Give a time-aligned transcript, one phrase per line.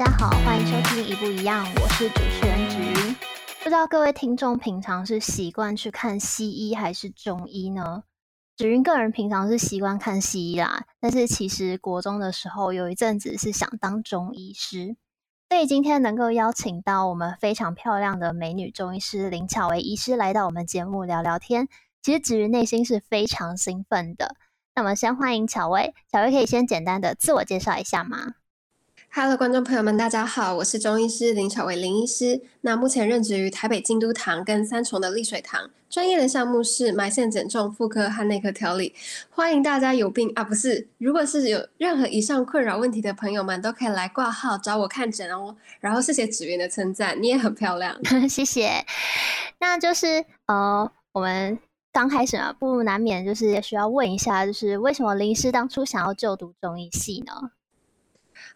[0.00, 3.14] 大家好，欢迎收听一不一样，我是主持人芷云。
[3.58, 8.04] 不知道各位听众平常是习惯去看西医还是中医呢？
[8.56, 14.96] 芷云个人平常是习惯看西医啦，但是其实国中的时候有一阵子是想当中医师，
[15.50, 21.68] 所以今天能够邀请到我们非常漂亮的美女中医师林巧薇医师来到我们节目聊聊天，
[22.00, 24.34] 其实芷云内心是非常兴奋的。
[24.74, 28.36] 那么先欢迎巧薇，巧薇可以先简单的自我介绍一下吗
[29.12, 32.40] ？Hello，观众朋友们，大家好，我是中医师林巧薇林医师。
[32.60, 38.94] 那目前任职于台北京都堂跟三重的丽水堂，专业的项目是埋线减重、妇科和内科调理。
[39.28, 45.56] 欢迎大家有病啊，不是，如果是有任何以上困扰问题的朋友们，都可以来挂号找我看诊哦。
[45.80, 47.98] 然后谢谢芷云的称赞，你也很漂亮，
[48.30, 48.70] 谢谢。
[49.58, 51.58] 那就是呃，我们
[51.92, 57.50] 刚开始啊，不难免就是需要问一下，就是为什么林医师当初想要就读中医系呢？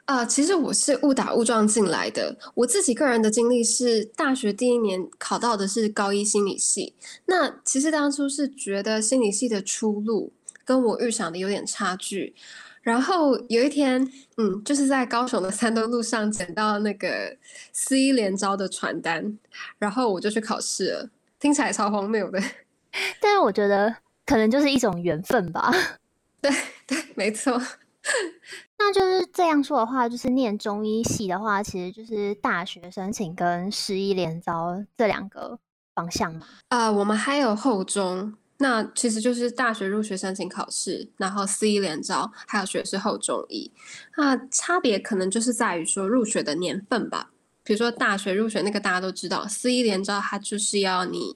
[0.07, 2.37] 啊、呃，其实我是误打误撞进来的。
[2.55, 6.95] 我自己个人的经历是，大学第一年考到的是高一心理系。
[7.27, 10.33] 那其实当初是觉得心理系的出路
[10.65, 12.35] 跟我预想的有点差距。
[12.83, 17.35] 然后有一天，嗯，就是在高雄的三多路上捡到那个
[17.73, 19.39] 私医联招的传单，
[19.79, 21.09] 然后我就去考试了。
[21.41, 22.39] 听起来超荒谬的，
[23.21, 25.73] 但是我觉得可能就是一种缘分吧。
[26.43, 26.53] 对
[26.87, 27.59] 对，没错。
[28.79, 35.59] 那就是这样说的话，就是念中医系的话，其实就是大学申请跟师医联招这两个
[35.95, 36.47] 方向嘛。
[36.69, 43.73] 呃，我们还有后中，那其实就是大学入学申请考试，然后师一联招，还有学士后中医。
[44.19, 47.31] 那差别可能就是在于说入学的年份吧。
[47.63, 51.35] 比如说大学入学那个大家都知道，师一联招它就是要你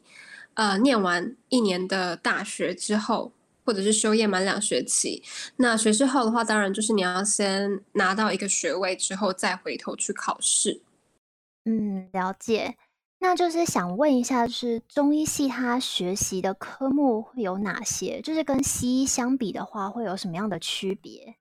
[0.52, 3.32] 呃念完一年的大学之后。
[3.68, 5.22] 或者是修业满两学期，
[5.56, 10.80] 那学士后的话，当然就是你要先拿到一个学位之后，再回头去考试。
[11.66, 12.76] 嗯，了解。
[13.18, 18.22] 那就是想问一下，就是中医系它学习的科目会有哪些？
[18.22, 21.36] 就是跟西医相比的话，会有什么样的区别？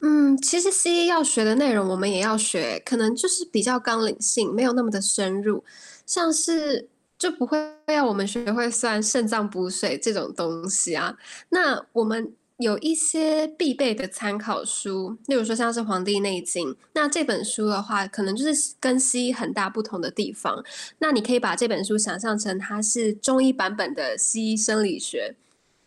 [0.00, 5.62] 嗯，其实西医要学的内容，我们也要学，可能就是比较纲领性，没有那么的深入，
[6.06, 6.88] 像是。
[7.18, 11.16] 就不会要我们学会算肾脏补水这种东西啊。
[11.48, 20.64] 那我们有一些必备的参考书，例如说像是《黄帝内经》，那这本书的话，可能就是跟西医很大不同的地方。
[20.98, 25.34] 那你可以把这本书想象成它是中医版本的西医生理学。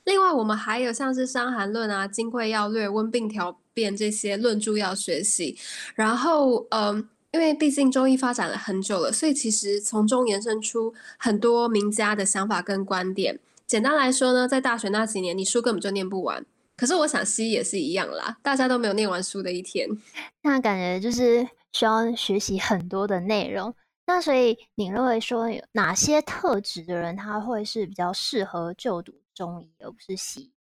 [0.04, 5.58] 另外，我们还有像是《伤寒论》啊，《金匮要略》《温病条辨》这些论著要学习。
[5.96, 7.08] 然后，嗯。
[7.32, 13.40] 因为毕竟中医发展了很久了，所以其实从中延伸出很多名家的想法跟观点。
[13.68, 16.44] 简单来说呢，在大学那几年，你书根本就念不完。
[16.76, 19.88] 可是我想西医也是一样啦，大家都没有念完书的一天。
[20.42, 23.72] 那感觉就是需要学习很多的内容。
[24.08, 30.52] 那所以你认为说有哪些特质的人他会是比较适合就读中医而不是西医？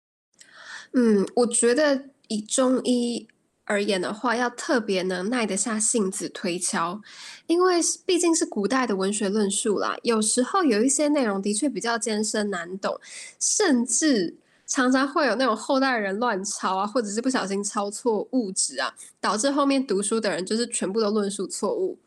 [0.93, 3.27] 嗯，我觉得以中医。
[3.69, 6.99] 而言的话，要特别能耐得下性子推敲，
[7.45, 9.95] 因为毕竟是古代的文学论述啦。
[10.01, 12.99] 有时候有一些内容的确比较艰深难懂，
[13.39, 14.35] 甚至
[14.65, 18.91] 常常会有那种后代人乱抄啊，或者是不小心抄错物质啊，
[19.21, 21.99] 导致后面读书的人就是全部都论述错误。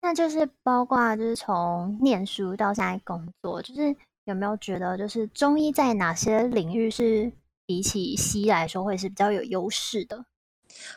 [0.00, 3.94] 那就是包括就是从念书到现在工作，就是
[4.24, 7.30] 有没有觉得就是中医在哪些领域是
[7.66, 10.24] 比起西医来说会是比较有优势的？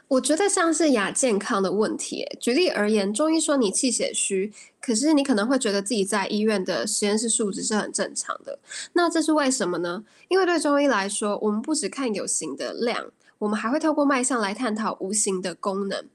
[0.08, 2.26] 我觉得像是亚健康的问题。
[2.40, 8.60] 举例而言，中医说你气血虚，可是你可能会觉得自己在医院的实验室数值是很正常的。
[8.94, 10.04] 那这是为什么呢？
[10.28, 16.06] 因为对中医来说，我们不只看有形的量，我们还会透过脉象来探讨无形的功能。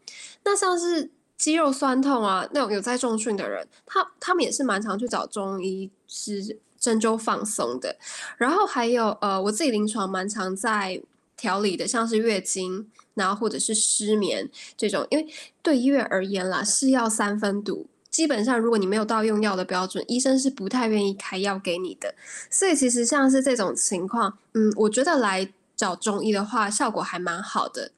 [0.44, 7.96] 那像是肌肉酸痛啊，那种有在重训的人，他他们也是蛮常去找中医师针灸放松的。
[8.36, 11.00] 然后还有呃，我自己临床蛮常在
[11.40, 12.90] 调理的，像是月经。
[13.14, 14.48] 然后或者是失眠
[14.78, 15.26] 这种，因为
[15.62, 22.14] 对医院而言啦，是药三分毒，基本上如果你没有到用药的标准，医生是不太愿意开药给你的。
[22.48, 27.90] 所以其实像是这种情况，嗯，我觉得来找中医的话，效果还蛮好的。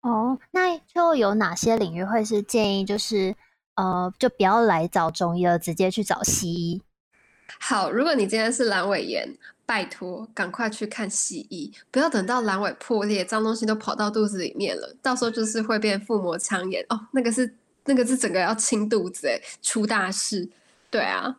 [0.00, 3.36] 哦，那就有哪些领域会是建议，就是
[3.76, 6.82] 呃，就不要来找中医了，直接去找西医？
[7.60, 9.36] 好，如果你今天是阑尾炎。
[9.66, 20.48] 拜托，赶快去看西医，不要等到阑尾破裂，脏东西都跑到肚子里面了，到时候就是会变腹膜腔炎哦，那个是那个是整个要清肚子诶，出大事。
[20.90, 21.36] 对啊，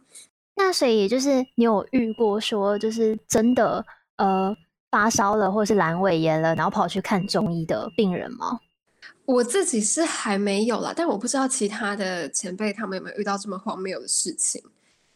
[0.56, 3.86] 那所以就是你有遇过说就是真的
[4.18, 4.56] 呃
[4.92, 8.60] 发烧了或者是阑尾炎了，然后跑去看中医的病人吗？
[9.26, 14.62] 我自己是还没有啦，但我不知道其他的前辈他们有没有遇到这么荒谬的事情。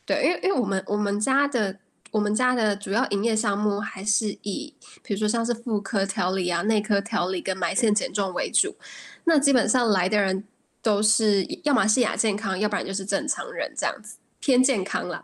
[0.05, 1.77] 对，因为因为我们我们家的
[2.11, 4.73] 我们家的主要营业项目还是以
[5.03, 8.75] 比如说像是妇科调理啊、内科调理跟埋线减重为主。
[9.23, 10.43] 那基本上来的人
[10.81, 15.21] 都是要么是亚健康，要不然就是正常人这样子，偏健康啦。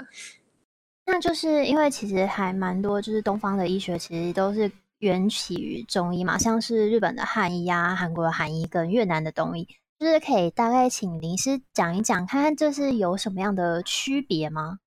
[1.06, 4.72] 那就是因为其实还蛮多，就是东方的医学其实都是。
[5.00, 9.68] 缘起于中医嘛，像是日本的汉医啊、韩国的韩医跟越南的东医，
[10.00, 14.80] 就是可以大概请林师讲一讲，看看这是有什么样的区别吗？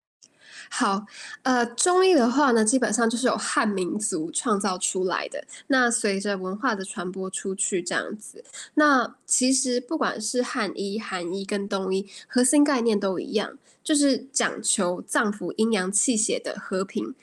[0.70, 1.06] 好，
[1.43, 5.44] 呃，中医的话呢，基本上就是由汉民族创造出来的。
[5.69, 8.44] 那随着文化的传播出去，这样子，
[8.75, 17.14] 那其实不管是汉医、韩医跟东医，核心概念都一样，就是讲求脏腑阴阳气血的和平。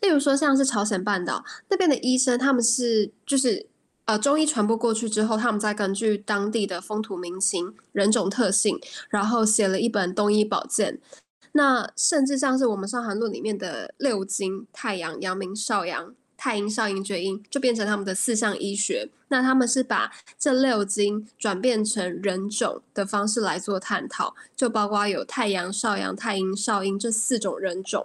[0.00, 3.66] 例如说，像是朝鲜半岛那边的医生，他们是就是
[4.04, 10.98] 呃中医传播过去之后，他们再根据当地的风土民情、人种特性，然后写了一本东医宝鉴。
[11.56, 19.08] 那甚至像是我们《伤寒论》里面的六经：太阳、阳明、少阳、太阴、少阴、厥阴，就变成他们的四象医学。
[19.28, 28.04] 那他们是把这六经转变成人种的方式来做探讨，就包括有太阳、少阳、太阴、少阴这四种人种。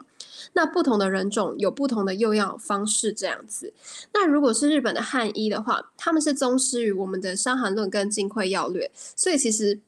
[0.53, 3.73] 那不同的人种有不同的用药方式，这样子。
[4.13, 8.85] 那如果是日本的汉医的话，他们是宗师于我们的《伤寒论》跟《金匮要略》，
[9.15, 9.79] 所以其实。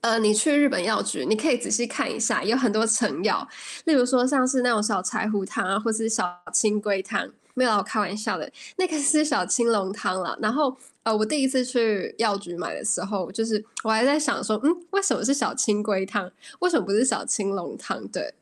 [0.00, 3.46] 呃，你去日本药局，你可以仔细看一下，有很多成药，
[3.84, 10.38] 例如说像是那种小柴胡汤啊，或是小青龟汤，没有，我开玩笑的，那个是小青龙汤了。
[10.40, 16.30] 然后，呃，我第一次去药局买的时候，就是我还在想说，嗯，为什么是小青龟汤？
[16.60, 18.06] 为什么不是小青龙汤？
[18.08, 18.34] 对，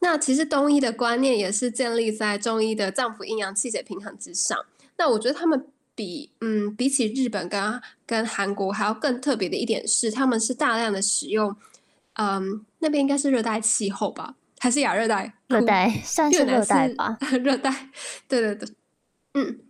[0.00, 4.58] 那其实东医的观念也是建立在中医的脏腑阴阳气血平衡之上。
[4.96, 5.66] 那我觉得他们。
[5.94, 11.54] 比嗯，比起日本跟跟韩国还要更特别的一点是，他们是大量的使用，
[12.14, 15.34] 嗯，那边应该是热带气候吧，还是亚热带？
[15.48, 17.90] 热带算是热带吧， 热带。
[18.26, 18.68] 对对对，
[19.34, 19.60] 嗯，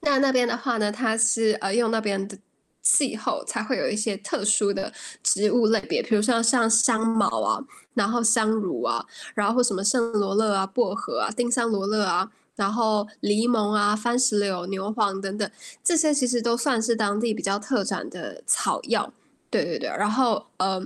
[0.00, 2.38] 那那边的话呢，它是呃用那边的
[2.80, 4.92] 气候才会有一些特殊的
[5.22, 7.62] 植物类别，比如像像香茅啊，
[7.92, 9.04] 然后香乳啊，
[9.34, 12.30] 然后或什么圣罗勒啊、薄荷啊、丁香罗勒啊。
[12.56, 15.50] 然后柠檬啊、番石榴、牛黄等等，
[15.82, 19.12] 这些其实都算是当地比较特产的草药。
[19.50, 20.84] 对对对，然后呃，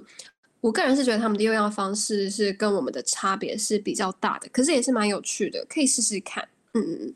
[0.61, 6.47] 我个人是觉得他们的用药方式是跟我们的差别是比较大的，可是也是蛮有趣的，可以试试看。
[6.75, 7.15] 嗯嗯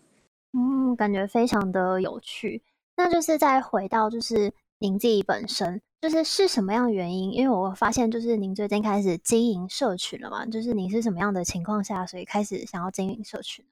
[0.53, 2.63] 嗯，感觉非常的有趣。
[2.97, 7.33] 那就是再回到就是您自己本身，就是是什么样的原因？
[7.33, 13.65] 因为我发现就是您最近开始经营社群了嘛，就是您是什么样的情况下，所以开始想要经营社群？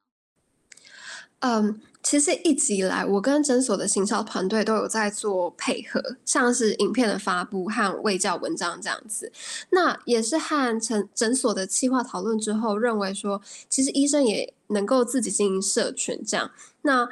[1.40, 9.32] 嗯，其实一直以来，我跟诊所的行销团队都有在做配合，像是影片的发布和卫教文章这样子。
[9.70, 13.40] 那也是和诊诊所的企划讨论之后，认为说，
[13.70, 16.50] 其实医生也能够自己经营社群这样。
[16.82, 17.08] 那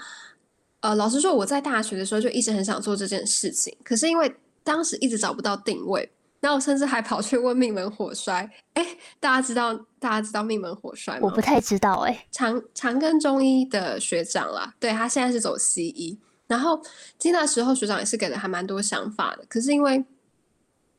[0.80, 6.10] 呃，老实说，我在大学的时候就一直很想做这件事情，可是因为当时一直找不到定位。
[6.40, 8.86] 那我甚至还跑去问命门火衰，哎，
[9.18, 11.20] 大家知道大家知道命门火衰吗？
[11.22, 12.26] 我不太知道哎、欸。
[12.30, 16.16] 长长庚中医的学长啦，对，他现在是走西医。
[16.46, 16.80] 然后
[17.18, 20.04] 其实那时候学长也是给了还蛮多想法的，可是因为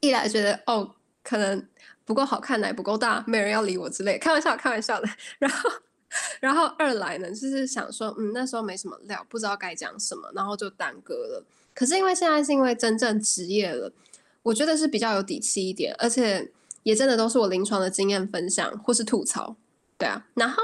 [0.02, 1.66] 一来觉得哦，可能
[2.04, 5.08] 不够好看，奶不够大，没人要理我之类，开玩笑开玩笑的。
[5.40, 5.70] 然后
[6.42, 11.46] 然后二来呢，就是想说，嗯，那时候没什么料，不知道该讲什么，然后就耽搁了。
[11.74, 13.90] 可是因为现在是因为真正职业了。
[14.44, 16.52] 我觉得是比较有底气一点，而且
[16.84, 19.56] 也真的都是我临床的经验分享或是吐槽，
[19.98, 20.26] 对啊。
[20.34, 20.64] 然后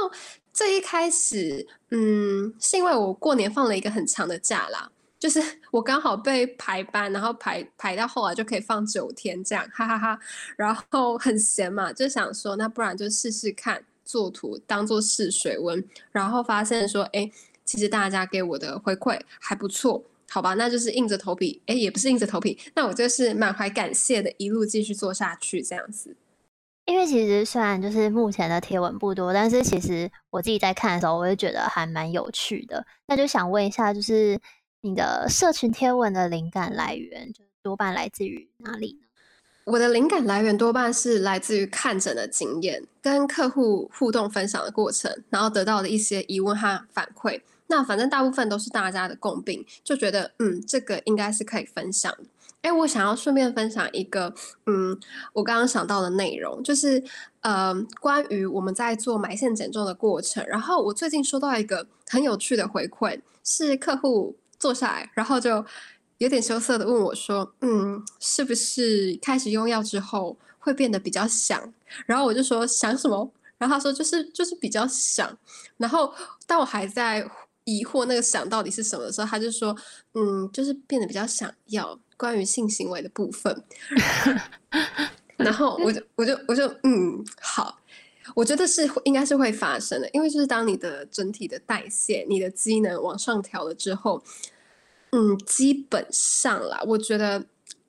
[0.54, 4.90] 这一开始，嗯，是因为我过年放了一个很长的假啦，
[5.20, 5.42] 就是
[5.72, 10.18] 我刚好被排班，然后排排到后来就可以放九天这样，哈哈哈。
[10.56, 17.30] 然后很闲嘛，就想说那不然就试试看做图当做试水温，然后发现说，哎，
[17.66, 20.04] 其实大家给我的回馈还不错。
[20.30, 26.16] 好吧，那就是硬着头皮，哎，也不是硬着头皮，那我就是满怀感谢的，一路继续做下去这样子。
[26.86, 32.86] 因为其实虽然就是目前的贴文不多，但是其实我自己在看的时候，我也觉得还蛮有趣的。
[33.08, 34.40] 那就想问一下，就是
[34.82, 39.08] 你的社群贴文的灵感来源，就多半来自于哪里呢？
[39.66, 47.42] 我的灵感来源多半是来自于看诊的经验，跟客户互动分享的过程，然后得到的一些疑问和反馈。
[47.68, 52.16] 那反正大部分都是大家的共病，就觉得嗯，这个应该是可以分享。
[52.62, 54.34] 哎，我想要顺便分享一个
[54.66, 54.98] 嗯，
[55.34, 57.04] 我刚刚想到的内容，就是
[57.42, 60.44] 呃，关于我们在做埋线减重的过程。
[60.48, 65.64] 然后我最近收到一个很有趣的回馈，是客户坐下来，然后就
[66.18, 71.72] 有点羞涩的问我说：“嗯，是不是开始用药之后会变得比较想？”
[72.08, 75.38] 然后我就说：“想什么？”然后他说：“就是就是比较想。”
[75.78, 76.12] 然后
[76.48, 77.30] 当我还在
[77.66, 79.76] 疑惑那个想到底是什么的时候，他就说
[80.16, 83.64] ：“嗯，就是变得比较想要关于性行为的部分。
[85.38, 87.78] ”然后我就我就我就嗯好，
[88.34, 94.24] 我觉得是应该是会发生的，因为就是当你的整体的代谢、你的机能往上调了之后，
[95.12, 97.46] 嗯，基本上啦，我觉得。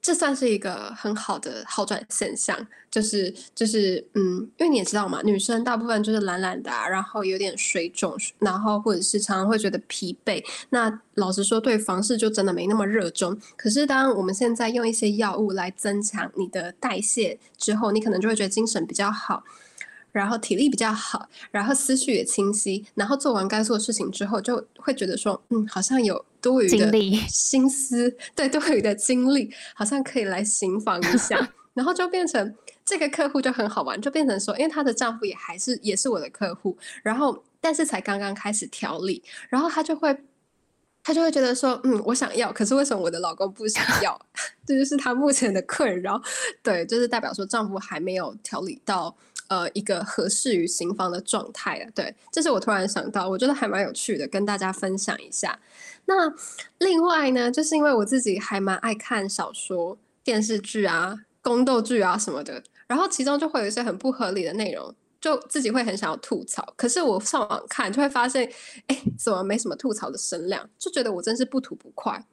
[0.06, 2.56] 这算是一个很好的好转现象，
[2.88, 10.40] 就是就是嗯，因为你也知道嘛，女生大部分就是懒懒的，然后有点水肿，然后或者是常常会觉得疲惫。
[10.70, 13.36] 那老实说，对房事就真的没那么热衷。
[13.56, 19.42] 可是当我们现在用一些药物来增强你的代谢之后，你可能就会觉得精神比较好。
[20.16, 26.90] 然后体力比较好，然后思绪也清晰，然后做完该做的事情之后，就会觉得说，嗯，好像有多余的
[27.28, 40.16] 心思，对，多余的精力，好像可以来行房一下， 然后就变成这个客户就很好玩，就变成说，因为她的丈夫也还是也是我的客户，然后但是才刚刚开始调理，然后她就会，
[41.02, 44.18] 她就会觉得说，嗯，我想要，可是为什么我的老公不想 要？
[44.66, 46.18] 这就是她目前的困扰，
[46.62, 49.14] 对，就是代表说丈夫还没有调理到。
[49.48, 51.90] 呃，一个合适于行房的状态了。
[51.94, 55.58] 对，这是我突然想到，我觉得还蛮有趣的，跟大家分享一下。
[56.06, 56.32] 那
[56.78, 66.74] 另外呢，就是因为我自己还蛮爱看小说、电视剧啊、宫斗剧啊什么的，然后其中就会有一些很不合理的内容，就自己会很想要吐槽。
[66.76, 68.50] 可是我上网看，就会发现，
[68.86, 70.68] 哎，怎么没什么吐槽的声量？
[70.78, 72.24] 就觉得我真是不吐不快。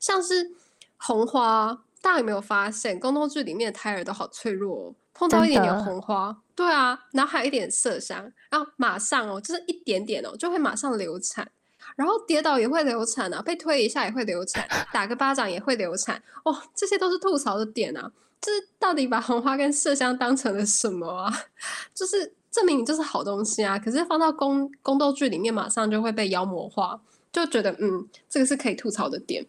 [0.00, 0.50] 像是
[0.96, 4.94] 红花，大家有没有发现，宫斗剧里面的胎儿都好脆弱哦。
[5.18, 11.50] 碰到一点点红花，对啊，然后还有一点麝香，然后马上哦，就是一点点哦，就会马上流产，
[11.96, 21.32] 然后跌倒也会流产啊，被推一下也会流产，打个巴掌也会流产，哦，这些都是吐槽的点啊，就是到底把红花跟麝香当成了什么啊？
[21.92, 27.00] 就是证明你就是好东西啊，可是放到宫宫斗剧里面，马上就会被妖魔化，
[27.32, 29.44] 就觉得嗯，这个是可以吐槽的点。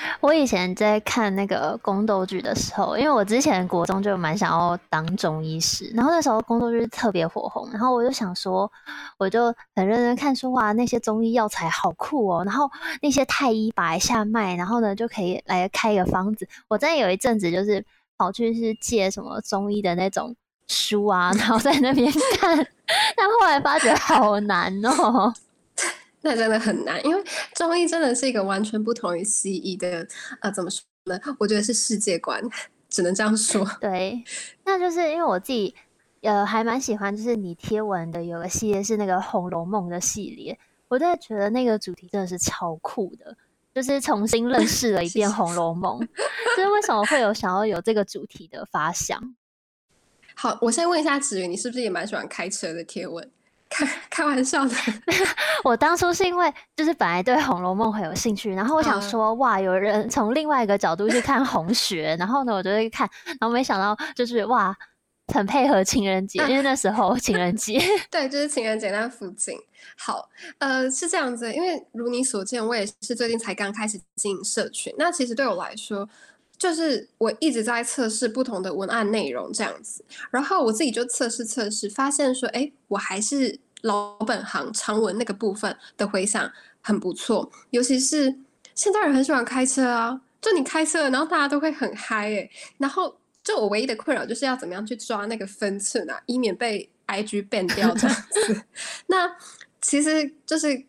[0.20, 8.70] 我以前在看那个宫斗剧的时候，因为我之前国中就蛮想要当中医师，然后那时候宫斗剧特别火红，然后我就想说，
[9.18, 12.70] 我就很认真看书，哇，那些中医药材好酷哦，然后
[13.02, 16.48] 那些太医把一下脉，然后呢就可以来开一个方子。
[16.68, 17.84] 我真有一阵子就是
[18.16, 20.34] 跑去是借什么中医的那种
[20.68, 22.66] 书啊，然后在那边 看，
[23.16, 25.32] 但后来发觉好难哦。
[26.22, 27.24] 那真的很难，因为
[27.54, 30.06] 中医真的是一个完全不同于西医的，
[30.40, 31.18] 呃，怎么说呢？
[31.38, 32.42] 我觉得是世界观，
[32.88, 33.66] 只能这样说。
[33.80, 34.22] 对，
[34.64, 35.74] 那就是因为我自己，
[36.20, 40.58] 呃，还蛮喜欢，就是你贴文的有个系列是那个《红楼梦》的系列，
[40.88, 43.36] 我真的觉得那个主题真的是超酷的，
[43.74, 45.98] 就是重新认识了一遍《红楼梦》。
[46.56, 49.34] 就是为什么会有想要有这个主题的发想？
[50.34, 53.30] 好，我先问一下子云，你是不是也蛮喜欢开车的贴文？
[53.80, 54.74] 开 开玩笑的，
[55.64, 64.76] 我当初是因为就是本来对《红楼梦》很有兴趣，然后我想说，哇，有人从另外一个角度去看红学，然后呢，我就会看，然后没想到就是哇，
[65.32, 69.56] 很配合情人节，因为那时候情人节， 对，就是情人节那附近。
[69.96, 76.08] 好，呃，是这样子，因为如你所见，我也是最近才刚开始经营社群，那其实对我来说，
[76.58, 88.34] 就是我一直在测试不同的文案内容这样子，然后我自己就测试测试，发现说，哎，我还是老本行长文那个部分的回响很不错，尤其是
[88.74, 98.62] 现在人很喜欢开车啊，就你开车，然后大家都会很嗨诶，然后就我唯一的困扰就是要怎么样去抓那个分寸啊，以免被 IG ban 掉这样子。
[99.08, 99.34] 那
[99.80, 100.84] 其实就是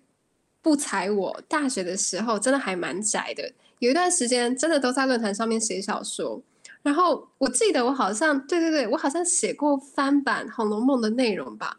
[0.61, 3.51] 不才我大学的时候真的还蛮宅的。
[3.79, 6.39] 有一段时间真的都在论坛上面写小说，
[6.83, 11.75] 然后我记得我好像对对对，我好像写过翻版《红楼梦》的内容吧，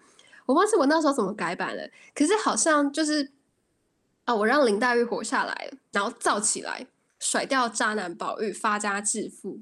[0.47, 1.83] 我忘记我那时候怎么改版了。
[2.15, 3.31] 可是好像就是
[4.25, 6.87] 啊，我让林黛玉活下来了，然后造起来，
[7.19, 9.59] 甩掉渣男宝玉，发家致富。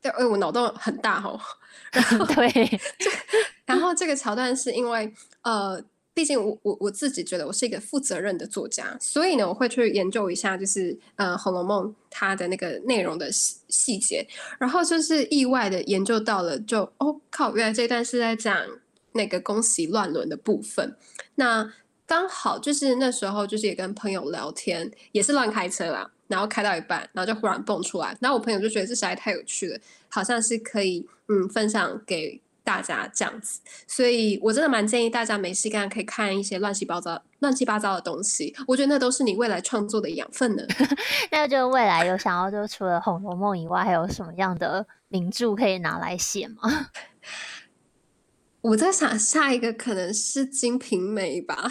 [0.00, 1.40] 对，哎，我脑洞很大哦。
[1.92, 2.80] 然后对，
[3.64, 5.12] 然后这个桥段是因为
[5.42, 5.82] 呃。
[6.16, 14.24] 毕竟我我我自己觉得我是一个负责任的作家，所以呢，我会去研究一下，就是呃《红楼梦》它的那个内容的细细节，
[14.60, 18.56] 然后就是意外的研究到了就，就哦靠，原来这段是在讲
[19.14, 20.96] 那个宫喜乱伦的部分。
[21.36, 21.72] 那
[22.06, 29.78] 刚好就是那时候就是也跟朋友聊天，也是乱开车啦，然后开到一半，然后就忽然蹦出来，然后我朋友就觉得这实在太有趣了，
[30.08, 32.40] 好像是可以嗯分享给。
[32.66, 38.56] 大家这样子，所以我真的蛮建议大家没事干可以看一些乱七八糟、乱七八糟的东西。
[38.66, 40.62] 我觉得那都是你未来创作的养分呢。
[41.30, 46.88] 那就未来有想要，就除了《红楼梦》以外，还有什么样的名著可以拿来写吗？
[48.64, 51.70] 我在想下一个可能是《金瓶梅》吧。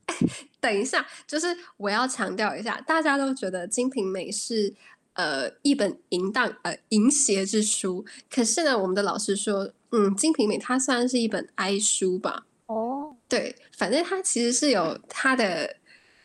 [0.60, 4.74] 等一下，就是我要强调一下，大家都觉得《金瓶梅》是。
[5.16, 12.44] 呃，一本淫荡呃淫邪之书，可是呢，我们的老师说，嗯，《金瓶梅》它算是一本哀书吧？
[12.66, 15.76] 哦，对，反正它其实是有它的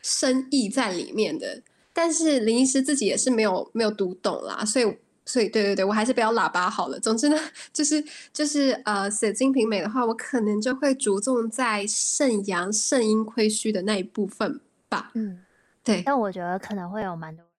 [0.02, 1.64] 深意在里面的，
[1.94, 4.98] 但是林医师自己也是没有没有读懂啦，所以
[5.32, 7.00] 所以对对对，我还是不要喇叭好了。
[7.00, 7.38] 总之呢，
[7.72, 14.60] 就是就是呃，写《金瓶梅》的话，我可能就会着重在肾阳肾阴亏虚的那一部分
[14.90, 15.12] 吧。
[15.14, 15.42] 嗯，
[15.84, 17.52] 对，但我觉得可能会有蛮多人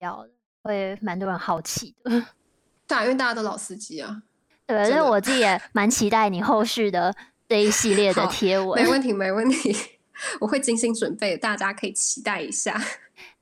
[0.00, 0.30] 要的。
[0.62, 2.10] 会蛮多人好奇的，
[2.88, 4.20] 对啊，因为大家都老司机啊。
[4.66, 7.14] 对，所以我自己也 蛮期待你后续的
[7.48, 8.82] 这一系列的贴文。
[8.82, 9.72] 没问题，没问题，
[10.40, 12.82] 我会精心准备，大家可以期待一下。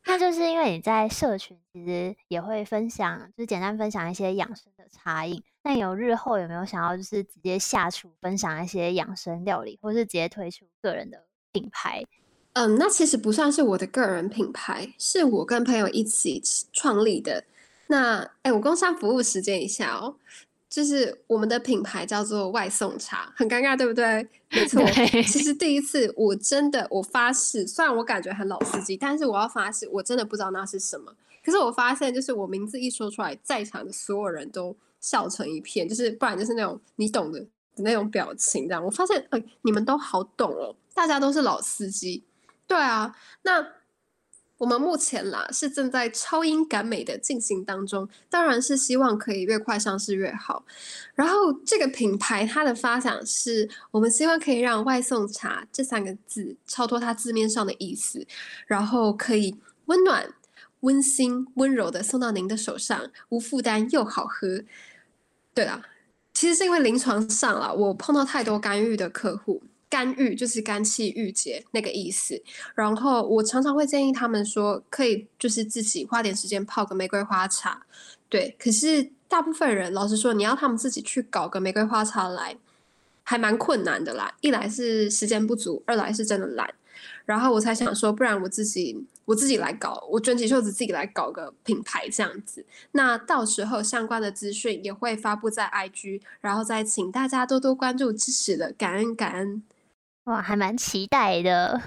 [0.06, 5.42] 那就是因为你在社群其实也会分享，就是简单分享一些养生的茶饮。
[5.62, 12.04] 那有日后有没有想要就是直接下厨分享一些养生料理，或是直接推出个人的品牌？
[12.52, 16.40] 嗯，那其实不算是我的个人品牌，是我跟朋友一起
[16.72, 17.42] 创立的。
[17.86, 20.16] 那哎，我工商服务时间一下哦，
[20.74, 24.28] 就是我们的品牌叫做外送茶，很尴尬，对不对？
[24.50, 24.84] 没错，
[25.22, 31.14] 其实第一次我真的我发誓，虽然我感觉很老司机，但是我要发誓，我真的不知道那是什么。
[31.44, 37.48] 可是我发现，就是我名字一说出来，在场的所有人都笑成一片，就是不然就是那种你懂的的
[37.84, 38.84] 那种表情，这样。
[38.84, 42.24] 我发现，哎，你们都好懂哦，大家都是老司机。
[42.66, 43.64] 对啊，那
[44.56, 50.64] 我们目前啦是正在超英赶美的进行当中，当然是希望可以越快上市越好。
[51.14, 58.24] 然后这个品牌它的发想是我们希望可以让外送茶这三个字超脱它字面上的意思，
[58.66, 59.56] 然后可以
[59.86, 60.32] 温暖、
[60.80, 64.62] 温馨、温柔的送到您的手上，无负担又好喝。
[65.52, 65.82] 对啦，
[66.32, 69.62] 其实是因为临床上啦，我碰到太多干预的客户。
[69.94, 72.42] 肝郁就是肝气郁结那个意思，
[72.74, 77.80] 然后我常常会建议他们说，可以就是自己花点时间泡个玫瑰花茶，
[78.28, 78.56] 对。
[78.58, 82.56] 可是大部分人，老实说，你要他们自己去搞个玫瑰花茶来，
[83.22, 84.34] 还蛮困难的啦。
[84.40, 86.74] 一来是时间不足，二来是真的懒。
[87.24, 92.66] 然后我才想说，不然我自己我自己来搞，我卷起袖子自己来搞个品牌这样子。
[92.90, 99.62] 那到时候相关的资讯也会发布在 IG，然后再请大家多多关注支持的，感恩感恩。
[100.24, 101.80] 哇，还蛮期待的。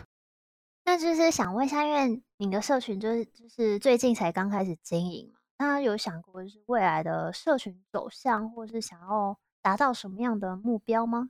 [0.86, 11.30] 那就是想问一下，因为你的社群就是就是最近才刚开始经营嘛，那有想过就是未来的社群走向，或是想要达到什么样的目标吗？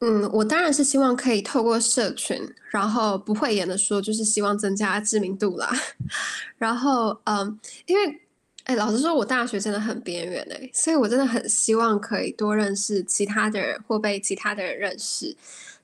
[0.00, 2.36] 嗯，我当然是希望可以透过社群，
[2.70, 5.70] 然后不讳言的说，就是希望增加知名度啦。
[6.58, 8.20] 然后，嗯，因为，
[8.64, 15.36] 哎，老实说，我大学真的很边缘哎，所以我真的很希望可以多认识其他的人，或被其他的人认识。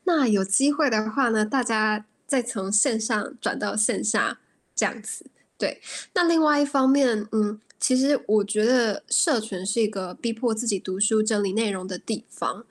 [0.04, 4.38] 那有机会的话呢，大家再从线上转到线下
[4.74, 5.26] 这样子。
[5.58, 5.80] 对，
[6.14, 12.64] 那另外一方面，嗯，其实我觉得社群是一个逼迫自己读书、整理内容的地方。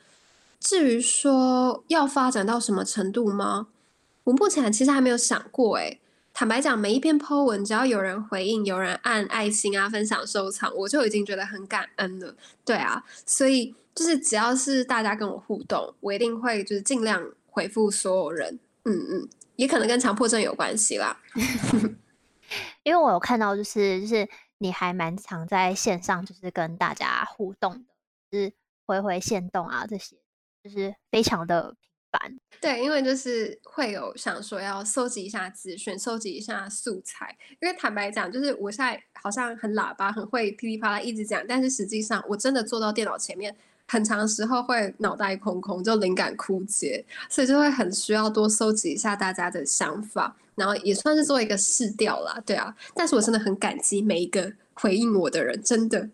[0.59, 3.67] 至于说要发展到什么程度吗？
[4.25, 5.99] 我目前其实还没有想过诶。
[6.33, 12.35] 坦白讲，每一篇 po 文，只要有人回应、有人按爱心啊、分享、收藏，我就已经觉得很感恩了。
[12.65, 18.57] 对啊，所以就是只要是大家跟我互动，我一定会就是尽量回复所有人。
[18.85, 21.19] 嗯嗯，也可能跟强迫症有关系啦。
[22.83, 24.25] 因为我有看到，就是就是
[24.59, 27.83] 你还蛮常在线上，就是跟大家互动的，
[28.31, 28.53] 就是
[28.85, 30.15] 回回线动啊这些。
[30.63, 37.37] 就是非常的频繁，对，因为就是会有想说要收集一下资讯，收集一下素材。
[37.61, 43.55] 因为坦白讲，就是我现在好像很喇叭，很会噼里啪啦一直讲，但是实际上我真的坐到电脑前面，
[43.91, 52.73] 很长时候会脑袋空空，就灵感枯竭，所以就会很需要多收集一下大家的想法，然后也算是做一个试调啦，对啊。
[52.93, 56.07] 但是我真的很感激每一个回应我的人，真的。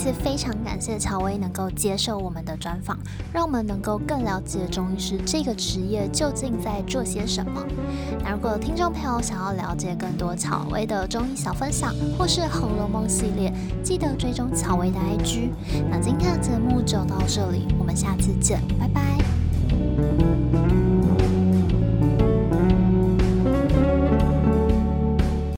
[0.00, 2.98] 次非常感谢乔薇能够接受我们的专访，
[3.34, 7.62] 让我们能够更了解中医师这个职业究竟在做些什么。
[8.24, 15.50] 那如果听众朋友想要了解更多乔薇的中医小分享，或是《红楼梦》系列，记得追踪乔薇的 IG。
[15.90, 20.59] 那今天的节目就到这里，我们下次见，拜拜。